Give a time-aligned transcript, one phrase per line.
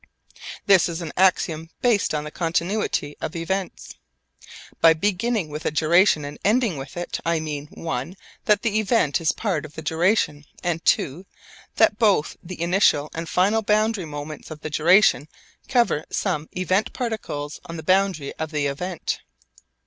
[0.65, 3.93] This is an axiom based on the continuity of events.
[4.79, 9.21] By beginning with a duration and ending with it, I mean (i) that the event
[9.21, 11.25] is part of the duration, and (ii)
[11.75, 15.27] that both the initial and final boundary moments of the duration
[15.69, 19.19] cover some event particles on the boundary of the event.